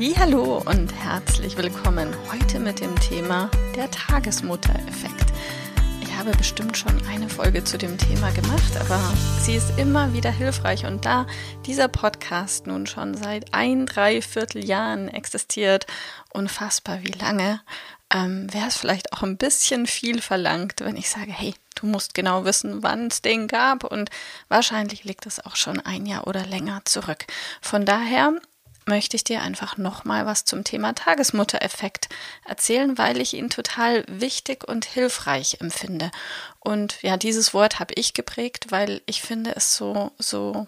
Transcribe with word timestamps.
Hallo 0.00 0.62
und 0.64 0.94
herzlich 0.94 1.56
willkommen 1.56 2.14
heute 2.30 2.60
mit 2.60 2.78
dem 2.78 2.94
Thema 3.00 3.50
der 3.74 3.90
Tagesmutter-Effekt. 3.90 5.32
Ich 6.00 6.16
habe 6.16 6.30
bestimmt 6.30 6.76
schon 6.76 7.04
eine 7.08 7.28
Folge 7.28 7.64
zu 7.64 7.78
dem 7.78 7.98
Thema 7.98 8.30
gemacht, 8.30 8.76
aber 8.78 9.00
sie 9.40 9.56
ist 9.56 9.76
immer 9.76 10.12
wieder 10.12 10.30
hilfreich 10.30 10.86
und 10.86 11.04
da 11.04 11.26
dieser 11.66 11.88
Podcast 11.88 12.68
nun 12.68 12.86
schon 12.86 13.14
seit 13.14 13.52
ein, 13.52 13.86
dreiviertel 13.86 14.64
Jahren 14.64 15.08
existiert, 15.08 15.88
unfassbar 16.32 17.02
wie 17.02 17.18
lange, 17.18 17.60
ähm, 18.14 18.46
wäre 18.54 18.68
es 18.68 18.76
vielleicht 18.76 19.12
auch 19.12 19.24
ein 19.24 19.36
bisschen 19.36 19.88
viel 19.88 20.22
verlangt, 20.22 20.74
wenn 20.78 20.96
ich 20.96 21.10
sage, 21.10 21.32
hey, 21.32 21.56
du 21.74 21.86
musst 21.86 22.14
genau 22.14 22.44
wissen, 22.44 22.84
wann 22.84 23.08
es 23.08 23.20
den 23.20 23.48
gab 23.48 23.82
und 23.82 24.10
wahrscheinlich 24.46 25.02
liegt 25.02 25.26
es 25.26 25.44
auch 25.44 25.56
schon 25.56 25.80
ein 25.80 26.06
Jahr 26.06 26.28
oder 26.28 26.46
länger 26.46 26.82
zurück. 26.84 27.26
Von 27.60 27.84
daher 27.84 28.34
möchte 28.88 29.16
ich 29.16 29.24
dir 29.24 29.42
einfach 29.42 29.76
nochmal 29.76 30.26
was 30.26 30.44
zum 30.44 30.64
Thema 30.64 30.94
Tagesmuttereffekt 30.94 32.08
erzählen, 32.44 32.98
weil 32.98 33.20
ich 33.20 33.34
ihn 33.34 33.50
total 33.50 34.04
wichtig 34.08 34.66
und 34.66 34.84
hilfreich 34.84 35.58
empfinde. 35.60 36.10
Und 36.58 37.00
ja, 37.02 37.16
dieses 37.16 37.54
Wort 37.54 37.78
habe 37.78 37.94
ich 37.94 38.14
geprägt, 38.14 38.66
weil 38.70 39.02
ich 39.06 39.22
finde 39.22 39.54
es 39.54 39.76
so, 39.76 40.10
so, 40.18 40.66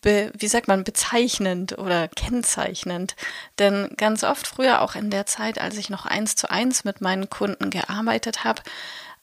be, 0.00 0.32
wie 0.36 0.48
sagt 0.48 0.68
man, 0.68 0.84
bezeichnend 0.84 1.78
oder 1.78 2.08
kennzeichnend. 2.08 3.14
Denn 3.58 3.90
ganz 3.96 4.24
oft 4.24 4.46
früher, 4.46 4.80
auch 4.80 4.94
in 4.94 5.10
der 5.10 5.26
Zeit, 5.26 5.60
als 5.60 5.76
ich 5.76 5.90
noch 5.90 6.06
eins 6.06 6.36
zu 6.36 6.50
eins 6.50 6.84
mit 6.84 7.00
meinen 7.00 7.30
Kunden 7.30 7.70
gearbeitet 7.70 8.44
habe, 8.44 8.62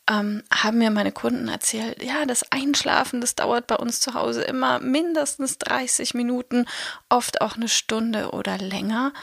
ähm, 0.10 0.44
haben 0.54 0.80
mir 0.80 0.92
meine 0.92 1.12
Kunden 1.12 1.48
erzählt, 1.48 2.02
ja, 2.04 2.26
das 2.26 2.52
Einschlafen, 2.52 3.22
das 3.22 3.36
dauert 3.36 3.68
bei 3.68 3.76
uns 3.76 4.00
zu 4.00 4.14
Hause 4.14 4.42
immer 4.42 4.80
mindestens 4.80 5.58
30 5.60 6.14
Minuten, 6.14 6.66
oft 7.10 7.42
auch 7.42 7.56
eine 7.56 7.70
Stunde 7.70 8.32
oder 8.32 8.58
länger. 8.58 9.14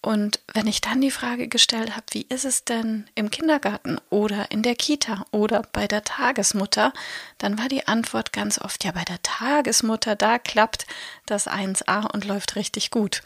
Und 0.00 0.40
wenn 0.52 0.66
ich 0.66 0.82
dann 0.82 1.00
die 1.00 1.10
Frage 1.10 1.48
gestellt 1.48 1.96
habe, 1.96 2.04
wie 2.10 2.26
ist 2.28 2.44
es 2.44 2.64
denn 2.64 3.06
im 3.14 3.30
Kindergarten 3.30 3.98
oder 4.10 4.50
in 4.50 4.62
der 4.62 4.74
Kita 4.74 5.24
oder 5.30 5.62
bei 5.72 5.86
der 5.86 6.04
Tagesmutter, 6.04 6.92
dann 7.38 7.58
war 7.58 7.68
die 7.68 7.88
Antwort 7.88 8.34
ganz 8.34 8.60
oft, 8.60 8.84
ja, 8.84 8.92
bei 8.92 9.04
der 9.04 9.22
Tagesmutter, 9.22 10.14
da 10.14 10.38
klappt 10.38 10.86
das 11.24 11.48
1a 11.48 12.12
und 12.12 12.26
läuft 12.26 12.56
richtig 12.56 12.90
gut 12.90 13.22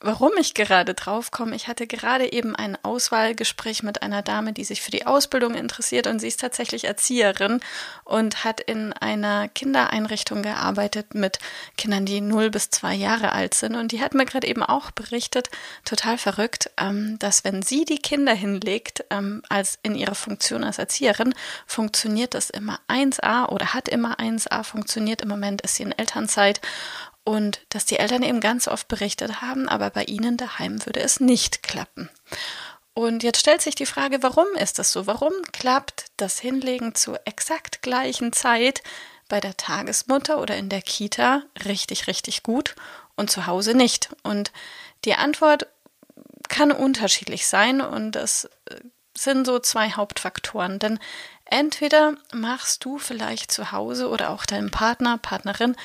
warum 0.00 0.32
ich 0.38 0.54
gerade 0.54 0.94
drauf 0.94 1.30
komme. 1.30 1.54
Ich 1.54 1.68
hatte 1.68 1.86
gerade 1.86 2.32
eben 2.32 2.56
ein 2.56 2.76
Auswahlgespräch 2.82 3.82
mit 3.82 4.02
einer 4.02 4.22
Dame, 4.22 4.52
die 4.52 4.64
sich 4.64 4.80
für 4.80 4.90
die 4.90 5.06
Ausbildung 5.06 5.54
interessiert 5.54 6.06
und 6.06 6.20
sie 6.20 6.28
ist 6.28 6.40
tatsächlich 6.40 6.84
Erzieherin 6.84 7.60
und 8.04 8.44
hat 8.44 8.60
in 8.60 8.92
einer 8.94 9.48
Kindereinrichtung 9.48 10.42
gearbeitet 10.42 11.14
mit 11.14 11.38
Kindern, 11.76 12.06
die 12.06 12.20
0 12.20 12.50
bis 12.50 12.70
2 12.70 12.94
Jahre 12.94 13.32
alt 13.32 13.54
sind. 13.54 13.76
Und 13.76 13.92
die 13.92 14.00
hat 14.00 14.14
mir 14.14 14.24
gerade 14.24 14.46
eben 14.46 14.62
auch 14.62 14.90
berichtet, 14.90 15.50
total 15.84 16.16
verrückt, 16.16 16.70
ähm, 16.78 17.18
dass 17.18 17.44
wenn 17.44 17.62
sie 17.62 17.84
die 17.84 17.98
Kinder 17.98 18.32
hinlegt, 18.32 19.04
ähm, 19.10 19.42
als 19.48 19.78
in 19.82 19.94
ihrer 19.94 20.14
Funktion 20.14 20.64
als 20.64 20.78
Erzieherin, 20.78 21.34
funktioniert 21.66 22.34
das 22.34 22.48
immer 22.48 22.80
1a 22.88 23.46
oder 23.50 23.74
hat 23.74 23.88
immer 23.88 24.18
1a 24.18 24.62
funktioniert. 24.62 25.20
Im 25.20 25.28
Moment 25.28 25.60
ist 25.62 25.76
sie 25.76 25.82
in 25.82 25.92
Elternzeit 25.92 26.60
und 27.24 27.60
dass 27.68 27.84
die 27.84 27.98
Eltern 27.98 28.22
eben 28.22 28.40
ganz 28.40 28.68
oft 28.68 28.88
berichtet 28.88 29.40
haben, 29.40 29.68
aber 29.68 29.90
bei 29.90 30.04
ihnen 30.04 30.36
daheim 30.36 30.84
würde 30.86 31.00
es 31.00 31.20
nicht 31.20 31.62
klappen. 31.62 32.08
Und 32.94 33.22
jetzt 33.22 33.40
stellt 33.40 33.62
sich 33.62 33.74
die 33.74 33.86
Frage, 33.86 34.22
warum 34.22 34.46
ist 34.58 34.78
das 34.78 34.92
so? 34.92 35.06
Warum 35.06 35.32
klappt 35.52 36.06
das 36.16 36.38
Hinlegen 36.38 36.94
zur 36.94 37.20
exakt 37.24 37.82
gleichen 37.82 38.32
Zeit 38.32 38.82
bei 39.28 39.40
der 39.40 39.56
Tagesmutter 39.56 40.40
oder 40.40 40.56
in 40.56 40.68
der 40.68 40.82
Kita 40.82 41.42
richtig, 41.64 42.08
richtig 42.08 42.42
gut 42.42 42.74
und 43.16 43.30
zu 43.30 43.46
Hause 43.46 43.74
nicht? 43.74 44.10
Und 44.22 44.52
die 45.04 45.14
Antwort 45.14 45.66
kann 46.48 46.72
unterschiedlich 46.72 47.46
sein 47.46 47.80
und 47.80 48.12
das 48.12 48.46
äh, 48.66 48.80
sind 49.16 49.46
so 49.46 49.60
zwei 49.60 49.92
Hauptfaktoren. 49.92 50.78
Denn 50.78 50.98
entweder 51.44 52.14
machst 52.32 52.84
du 52.84 52.98
vielleicht 52.98 53.52
zu 53.52 53.72
Hause 53.72 54.08
oder 54.08 54.30
auch 54.30 54.44
deinem 54.46 54.70
Partner, 54.70 55.16
Partnerin 55.16 55.76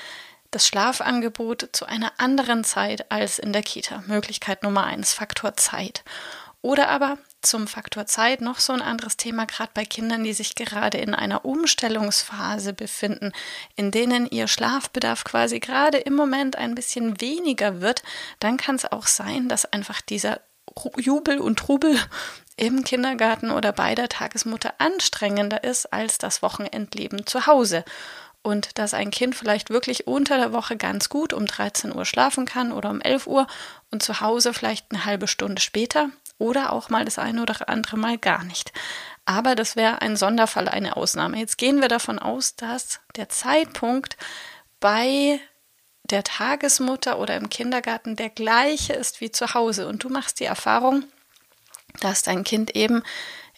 das 0.55 0.67
Schlafangebot 0.67 1.69
zu 1.73 1.85
einer 1.85 2.13
anderen 2.17 2.63
Zeit 2.63 3.11
als 3.11 3.39
in 3.39 3.51
der 3.51 3.61
Kita. 3.61 4.03
Möglichkeit 4.07 4.63
Nummer 4.63 4.85
eins, 4.85 5.13
Faktor 5.13 5.57
Zeit. 5.57 6.03
Oder 6.61 6.87
aber 6.87 7.17
zum 7.41 7.67
Faktor 7.67 8.07
Zeit 8.07 8.41
noch 8.41 8.59
so 8.59 8.73
ein 8.73 8.81
anderes 8.81 9.17
Thema, 9.17 9.45
gerade 9.45 9.71
bei 9.73 9.85
Kindern, 9.85 10.23
die 10.23 10.33
sich 10.33 10.55
gerade 10.55 10.97
in 10.97 11.13
einer 11.13 11.45
Umstellungsphase 11.45 12.73
befinden, 12.73 13.33
in 13.75 13.91
denen 13.91 14.25
ihr 14.27 14.47
Schlafbedarf 14.47 15.25
quasi 15.25 15.59
gerade 15.59 15.97
im 15.97 16.15
Moment 16.15 16.55
ein 16.55 16.73
bisschen 16.73 17.19
weniger 17.19 17.81
wird, 17.81 18.01
dann 18.39 18.55
kann 18.55 18.75
es 18.75 18.89
auch 18.91 19.07
sein, 19.07 19.49
dass 19.49 19.71
einfach 19.71 20.01
dieser 20.01 20.39
Jubel 20.97 21.39
und 21.39 21.59
Trubel 21.59 21.99
im 22.57 22.83
Kindergarten 22.85 23.51
oder 23.51 23.73
bei 23.73 23.93
der 23.93 24.07
Tagesmutter 24.07 24.73
anstrengender 24.77 25.63
ist 25.63 25.91
als 25.91 26.17
das 26.17 26.41
Wochenendleben 26.41 27.25
zu 27.25 27.45
Hause 27.45 27.83
und 28.45 28.77
dass 28.77 28.93
ein 28.93 29.09
Kind 29.09 29.35
vielleicht 29.35 29.71
wirklich 29.71 30.05
unter 30.05 30.37
der 30.37 30.53
Woche 30.53 30.77
ganz 30.77 31.09
gut 31.09 31.33
um 31.33 31.47
13 31.47 31.93
Uhr 31.95 32.05
schlafen 32.05 32.45
kann 32.45 32.71
oder 32.71 32.91
um 32.91 33.01
11 33.01 33.25
Uhr 33.25 33.47
und 33.89 34.03
zu 34.03 34.21
Hause 34.21 34.53
vielleicht 34.53 34.91
eine 34.91 35.03
halbe 35.03 35.27
Stunde 35.27 35.59
später 35.59 36.09
oder 36.37 36.71
auch 36.71 36.89
mal 36.89 37.05
das 37.05 37.17
eine 37.17 37.41
oder 37.41 37.67
andere 37.67 37.97
Mal 37.97 38.19
gar 38.19 38.43
nicht. 38.43 38.71
Aber 39.25 39.55
das 39.55 39.75
wäre 39.75 40.03
ein 40.03 40.15
Sonderfall, 40.15 40.69
eine 40.69 40.95
Ausnahme. 40.95 41.39
Jetzt 41.39 41.57
gehen 41.57 41.81
wir 41.81 41.87
davon 41.87 42.19
aus, 42.19 42.55
dass 42.55 42.99
der 43.15 43.29
Zeitpunkt 43.29 44.15
bei 44.79 45.39
der 46.03 46.23
Tagesmutter 46.23 47.17
oder 47.17 47.35
im 47.37 47.49
Kindergarten 47.49 48.15
der 48.15 48.29
gleiche 48.29 48.93
ist 48.93 49.21
wie 49.21 49.31
zu 49.31 49.55
Hause 49.55 49.87
und 49.87 50.03
du 50.03 50.09
machst 50.09 50.39
die 50.39 50.45
Erfahrung, 50.45 51.03
dass 51.99 52.21
dein 52.21 52.43
Kind 52.43 52.75
eben 52.75 53.01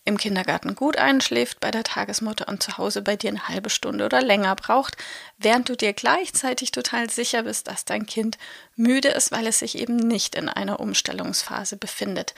im 0.08 0.18
Kindergarten 0.18 0.74
gut 0.74 0.98
einschläft, 0.98 1.60
bei 1.60 1.70
der 1.70 1.84
Tagesmutter 1.84 2.48
und 2.48 2.64
zu 2.64 2.78
Hause 2.78 3.02
bei 3.02 3.16
dir 3.16 3.30
eine 3.30 3.48
halbe 3.48 3.70
Stunde 3.70 4.06
oder 4.06 4.22
länger 4.22 4.56
braucht, 4.56 4.96
während 5.38 5.70
du 5.70 5.76
dir 5.76 5.94
gleichzeitig 5.94 6.72
total 6.72 7.10
sicher 7.10 7.44
bist, 7.44 7.68
dass 7.68 7.86
dein 7.86 8.06
Kind 8.06 8.38
müde 8.76 9.10
ist, 9.10 9.32
weil 9.32 9.46
es 9.48 9.60
sich 9.60 9.78
eben 9.78 9.98
nicht 9.98 10.36
in 10.36 10.50
einer 10.50 10.80
Umstellungsphase 10.80 11.76
befindet. 11.76 12.34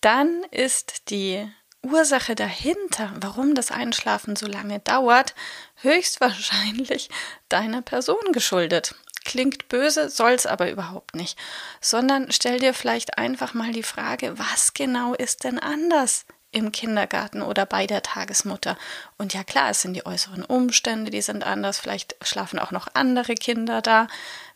Dann 0.00 0.44
ist 0.50 1.10
die 1.10 1.46
Ursache 1.82 2.34
dahinter, 2.34 3.12
warum 3.16 3.54
das 3.54 3.70
Einschlafen 3.70 4.34
so 4.34 4.46
lange 4.46 4.80
dauert, 4.80 5.34
höchstwahrscheinlich 5.76 7.10
deiner 7.48 7.82
Person 7.82 8.32
geschuldet. 8.32 8.94
Klingt 9.24 9.68
böse, 9.68 10.08
soll's 10.08 10.46
aber 10.46 10.70
überhaupt 10.70 11.14
nicht. 11.14 11.38
Sondern 11.82 12.32
stell 12.32 12.58
dir 12.58 12.72
vielleicht 12.72 13.18
einfach 13.18 13.52
mal 13.52 13.72
die 13.72 13.82
Frage, 13.82 14.38
was 14.38 14.72
genau 14.72 15.12
ist 15.14 15.44
denn 15.44 15.58
anders 15.58 16.24
im 16.52 16.72
Kindergarten 16.72 17.42
oder 17.42 17.64
bei 17.64 17.86
der 17.86 18.02
Tagesmutter. 18.02 18.76
Und 19.18 19.34
ja 19.34 19.44
klar, 19.44 19.70
es 19.70 19.82
sind 19.82 19.94
die 19.94 20.04
äußeren 20.04 20.44
Umstände, 20.44 21.10
die 21.10 21.22
sind 21.22 21.44
anders, 21.44 21.78
vielleicht 21.78 22.16
schlafen 22.22 22.58
auch 22.58 22.72
noch 22.72 22.88
andere 22.94 23.34
Kinder 23.34 23.82
da. 23.82 24.08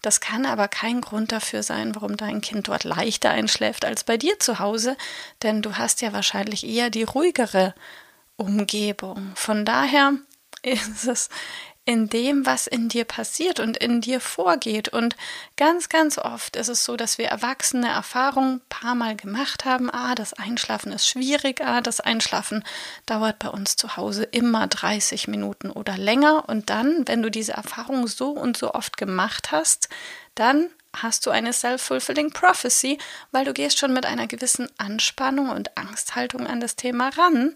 Das 0.03 0.21
kann 0.21 0.45
aber 0.45 0.69
kein 0.69 1.01
Grund 1.01 1.31
dafür 1.31 1.63
sein, 1.63 1.95
warum 1.95 2.17
dein 2.17 2.41
Kind 2.41 2.69
dort 2.69 2.85
leichter 2.85 3.31
einschläft 3.31 3.85
als 3.85 4.03
bei 4.05 4.17
dir 4.17 4.39
zu 4.41 4.59
Hause, 4.59 4.97
denn 5.43 5.63
du 5.63 5.77
hast 5.79 6.03
ja 6.03 6.13
wahrscheinlich 6.13 6.67
eher 6.67 6.91
die 6.91 7.05
ruhigere 7.05 7.75
Umgebung. 8.37 9.33
Von 9.37 9.65
daher 9.65 10.15
ist 10.63 11.07
es 11.07 11.29
in 11.87 12.09
dem, 12.09 12.47
was 12.47 12.67
in 12.67 12.89
dir 12.89 13.05
passiert 13.05 13.61
und 13.61 13.77
in 13.77 14.01
dir 14.01 14.21
vorgeht. 14.21 14.89
Und 14.89 15.17
ganz, 15.57 15.89
ganz 15.89 16.17
oft 16.19 16.57
ist 16.57 16.69
es 16.69 16.85
so, 16.85 16.97
dass 16.97 17.19
wir 17.19 17.27
Erwachsene 17.27 17.89
Erfahrungen 17.89 18.57
ein 18.57 18.69
paar 18.69 18.95
Mal 18.95 19.17
gemacht 19.17 19.65
haben. 19.65 19.91
Ah, 19.91 20.15
das 20.15 20.33
Einschlafen 20.33 20.93
ist 20.93 21.07
schwierig. 21.07 21.61
Ah, 21.61 21.83
das 21.83 22.01
Einschlafen 22.01 22.65
dauert 23.05 23.39
bei 23.39 23.49
uns 23.49 23.77
zu 23.77 23.97
Hause 23.97 24.25
immer 24.25 24.67
30 24.67 25.29
Minuten 25.29 25.71
oder 25.71 25.99
länger. 25.99 26.49
Und 26.49 26.71
dann, 26.71 27.07
wenn 27.07 27.23
du 27.23 27.31
diese 27.31 27.53
Erfahrung 27.53 28.07
so 28.07 28.31
und 28.31 28.57
so 28.57 28.73
oft 28.73 28.97
gemacht 28.97 29.53
hast, 29.53 29.91
dann 30.35 30.71
hast 30.97 31.27
du 31.27 31.31
eine 31.31 31.53
self-fulfilling 31.53 32.31
prophecy, 32.31 32.99
weil 33.31 33.45
du 33.45 33.53
gehst 33.53 33.79
schon 33.79 33.93
mit 33.93 34.07
einer 34.07 34.27
gewissen 34.27 34.69
Anspannung 34.79 35.51
und 35.51 35.77
Angsthaltung 35.77 36.47
an 36.47 36.61
das 36.61 36.77
Thema 36.77 37.11
ran 37.11 37.53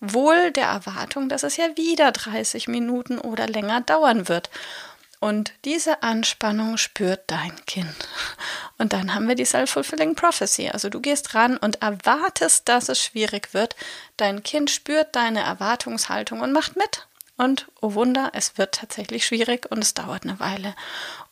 wohl 0.00 0.50
der 0.50 0.66
Erwartung, 0.66 1.28
dass 1.28 1.42
es 1.42 1.56
ja 1.56 1.76
wieder 1.76 2.12
30 2.12 2.68
Minuten 2.68 3.18
oder 3.18 3.46
länger 3.46 3.82
dauern 3.82 4.28
wird. 4.28 4.50
Und 5.20 5.52
diese 5.66 6.02
Anspannung 6.02 6.78
spürt 6.78 7.20
dein 7.26 7.54
Kind. 7.66 7.94
Und 8.78 8.94
dann 8.94 9.14
haben 9.14 9.28
wir 9.28 9.34
die 9.34 9.44
Self-Fulfilling 9.44 10.14
Prophecy. 10.14 10.70
Also 10.70 10.88
du 10.88 11.00
gehst 11.00 11.34
ran 11.34 11.58
und 11.58 11.82
erwartest, 11.82 12.68
dass 12.70 12.88
es 12.88 13.04
schwierig 13.04 13.52
wird. 13.52 13.76
Dein 14.16 14.42
Kind 14.42 14.70
spürt 14.70 15.14
deine 15.14 15.40
Erwartungshaltung 15.40 16.40
und 16.40 16.52
macht 16.52 16.76
mit. 16.76 17.06
Und 17.40 17.68
oh 17.80 17.94
Wunder, 17.94 18.32
es 18.34 18.58
wird 18.58 18.74
tatsächlich 18.74 19.24
schwierig 19.24 19.66
und 19.70 19.82
es 19.82 19.94
dauert 19.94 20.24
eine 20.24 20.38
Weile. 20.40 20.74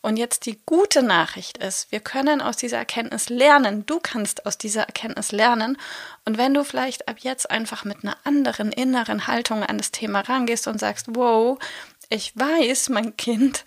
Und 0.01 0.17
jetzt 0.17 0.47
die 0.47 0.57
gute 0.65 1.03
Nachricht 1.03 1.59
ist, 1.59 1.91
wir 1.91 1.99
können 1.99 2.41
aus 2.41 2.57
dieser 2.57 2.79
Erkenntnis 2.79 3.29
lernen. 3.29 3.85
Du 3.85 3.99
kannst 3.99 4.47
aus 4.47 4.57
dieser 4.57 4.81
Erkenntnis 4.81 5.31
lernen. 5.31 5.77
Und 6.25 6.39
wenn 6.39 6.55
du 6.55 6.63
vielleicht 6.63 7.07
ab 7.07 7.17
jetzt 7.19 7.51
einfach 7.51 7.85
mit 7.85 7.97
einer 8.01 8.17
anderen 8.23 8.71
inneren 8.71 9.27
Haltung 9.27 9.61
an 9.61 9.77
das 9.77 9.91
Thema 9.91 10.21
rangehst 10.21 10.67
und 10.67 10.79
sagst, 10.79 11.09
wow, 11.09 11.59
ich 12.09 12.35
weiß, 12.35 12.89
mein 12.89 13.15
Kind, 13.15 13.63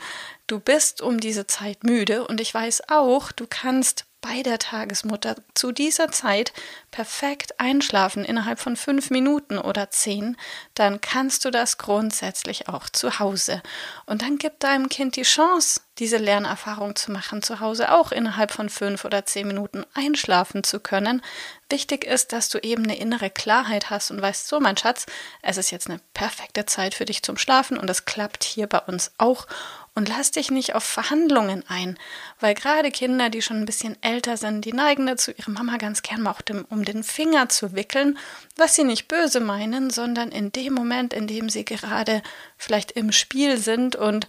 du 0.49 0.59
bist 0.59 1.01
um 1.01 1.21
diese 1.21 1.47
Zeit 1.47 1.85
müde 1.85 2.27
und 2.27 2.41
ich 2.41 2.53
weiß 2.53 2.89
auch, 2.89 3.31
du 3.31 3.47
kannst 3.49 4.07
bei 4.23 4.43
der 4.43 4.59
Tagesmutter 4.59 5.37
zu 5.53 5.73
dieser 5.73 6.11
Zeit 6.11 6.55
perfekt 6.91 7.61
einschlafen 7.61 8.25
innerhalb 8.25 8.59
von 8.61 8.77
fünf 8.77 9.11
Minuten 9.11 9.59
oder 9.59 9.91
zehn, 9.91 10.39
dann 10.75 11.03
kannst 11.03 11.45
du 11.45 11.51
das 11.51 11.77
grundsätzlich 11.77 12.69
auch 12.69 12.89
zu 12.89 13.19
Hause. 13.19 13.63
Und 14.07 14.23
dann 14.23 14.39
gib 14.39 14.61
deinem 14.61 14.89
Kind 14.89 15.17
die 15.17 15.23
Chance, 15.23 15.83
diese 15.99 16.17
Lernerfahrung 16.17 16.97
zu 16.97 17.13
machen, 17.13 17.43
zu 17.43 17.61
Hause 17.61 17.93
auch 17.93 18.13
innerhalb 18.13 18.53
von 18.53 18.71
fünf 18.71 19.05
oder 19.05 19.27
zehn 19.27 19.47
Minuten 19.47 19.85
einschlafen 19.93 20.65
zu 20.65 20.81
können. 20.81 21.21
Wichtig 21.69 22.05
ist, 22.05 22.33
dass 22.33 22.49
du 22.49 22.59
eben 22.59 22.85
eine 22.85 22.99
innere 22.99 23.29
Klarheit 23.29 23.91
hast 23.91 24.11
und 24.11 24.23
weißt, 24.23 24.47
so 24.47 24.61
mein 24.61 24.77
Schatz, 24.77 25.07
es 25.43 25.59
ist 25.59 25.71
jetzt 25.71 25.91
eine 25.91 26.01
perfekte 26.15 26.65
Zeit 26.65 26.95
für 26.95 27.05
dich 27.05 27.23
zum 27.23 27.37
Schlafen 27.37 27.77
und 27.77 27.89
das 27.89 28.05
klappt 28.05 28.45
hier 28.45 28.67
bei 28.69 28.79
uns 28.79 29.13
auch 29.19 29.47
und 29.95 30.09
lass 30.09 30.31
dich 30.31 30.51
nicht 30.51 30.75
auf 30.75 30.85
Verhandlungen 30.85 31.65
ein, 31.69 31.99
weil 32.41 32.55
gerade 32.55 32.91
Kinder, 32.91 33.29
die 33.29 33.43
schon 33.43 33.59
ein 33.59 33.67
bisschen 33.67 33.97
älter 34.03 34.37
sind, 34.37 34.65
die 34.65 34.73
neigen 34.73 35.07
dazu, 35.07 35.33
ihre 35.37 35.51
Mama 35.51 35.77
ganz 35.77 36.03
gern 36.03 36.23
mal 36.23 36.31
auch 36.31 36.41
dem, 36.41 36.65
um 36.71 36.85
den 36.85 37.05
Finger 37.05 37.49
zu 37.49 37.75
wickeln, 37.75 38.19
was 38.57 38.75
sie 38.75 38.85
nicht 38.85 39.09
böse 39.09 39.41
meinen, 39.41 39.91
sondern 39.91 40.31
in 40.31 40.51
dem 40.51 40.73
Moment, 40.73 41.13
in 41.13 41.27
dem 41.27 41.51
sie 41.51 41.65
gerade 41.65 42.23
vielleicht 42.57 42.93
im 42.93 43.13
Spiel 43.13 43.59
sind. 43.59 43.95
Und 43.95 44.29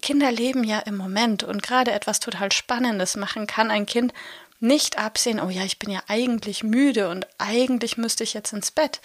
Kinder 0.00 0.32
leben 0.32 0.64
ja 0.64 0.78
im 0.80 0.96
Moment. 0.96 1.44
Und 1.44 1.62
gerade 1.62 1.92
etwas 1.92 2.18
total 2.18 2.50
Spannendes 2.50 3.16
machen 3.16 3.46
kann 3.46 3.70
ein 3.70 3.84
Kind 3.84 4.14
nicht 4.62 4.96
absehen, 4.96 5.40
oh 5.40 5.50
ja, 5.50 5.64
ich 5.64 5.78
bin 5.78 5.90
ja 5.90 6.00
eigentlich 6.06 6.62
müde 6.62 7.08
und 7.08 7.26
eigentlich 7.38 7.96
müsste 7.96 8.24
ich 8.24 8.32
jetzt 8.32 8.52
ins 8.52 8.70
Bett. 8.70 9.00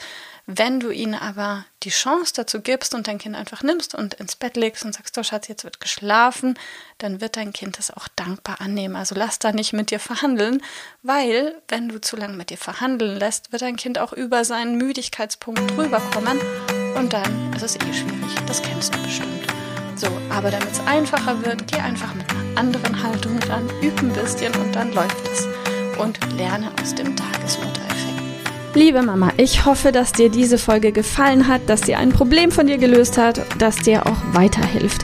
Wenn 0.45 0.80
du 0.80 0.92
ihnen 0.92 1.15
aber 1.15 1.65
die 1.83 1.89
Chance 1.89 2.31
dazu 2.36 2.62
gibst 2.62 2.94
und 2.94 3.07
dein 3.07 3.18
Kind 3.18 3.36
einfach 3.36 3.63
nimmst 3.63 3.94
und 3.95 4.13
ins 4.13 4.36
Bett 4.36 4.56
legst 4.56 4.86
und 4.86 4.94
sagst, 4.94 5.18
oh 5.18 5.24
Schatz, 5.24 5.48
jetzt 5.48 5.63
wird 5.63 5.80
geschlafen, 5.80 6.57
dann 7.00 7.19
wird 7.19 7.36
dein 7.36 7.51
Kind 7.51 7.77
das 7.77 7.92
auch 7.92 8.07
dankbar 8.15 8.62
annehmen. 8.62 8.95
Also 8.95 9.15
lass 9.15 9.39
da 9.39 9.51
nicht 9.51 9.74
mit 9.74 9.92
dir 9.92 10.00
verhandeln, 10.00 10.63
weil 11.01 11.62
wenn 11.68 11.89
du 11.89 12.00
zu 12.00 12.15
lange 12.15 12.38
mit 12.38 12.50
dir 12.50 12.57
verhandeln 12.57 13.19
lässt, 13.19 13.51
wird 13.51 13.63
dein 13.63 13.75
Kind 13.75 14.00
auch 14.00 14.13
über 14.13 14.45
seinen 14.45 14.77
Müdigkeitspunkt 14.77 15.71
drüber 15.75 16.00
kommen 16.13 16.39
und 16.95 17.12
dann 17.12 17.54
ist 17.54 17.63
es 17.63 17.75
eh 17.75 17.94
schwierig. 17.94 18.36
Das 18.45 18.62
kennst 18.62 18.95
du 18.95 19.01
bestimmt. 19.04 19.37
So, 19.98 20.08
aber 20.30 20.52
damit 20.52 20.72
es 20.72 20.80
einfacher 20.86 21.44
wird, 21.44 21.66
geh 21.72 21.80
einfach 21.80 22.14
mit 22.14 22.26
einer 22.30 22.60
anderen 22.60 23.02
Haltung 23.02 23.40
ran, 23.50 23.68
üb 23.82 24.00
ein 24.00 24.14
bisschen 24.14 24.54
und 24.54 24.76
dann 24.76 24.94
läuft 24.94 25.28
es. 25.34 25.48
Und 25.98 26.20
lerne 26.38 26.70
aus 26.80 26.94
dem 26.94 27.16
Tagesmuttereffekt. 27.16 27.88
Liebe 28.76 29.02
Mama, 29.02 29.32
ich 29.38 29.66
hoffe, 29.66 29.92
dass 29.92 30.12
dir 30.12 30.30
diese 30.30 30.60
Folge 30.60 30.92
gefallen 30.92 31.48
hat, 31.48 31.68
dass 31.68 31.82
sie 31.82 31.96
ein 31.96 32.10
Problem 32.10 32.52
von 32.52 32.68
dir 32.68 32.78
gelöst 32.78 33.18
hat, 33.18 33.42
dass 33.58 33.78
dir 33.78 34.06
auch 34.06 34.18
weiterhilft. 34.34 35.04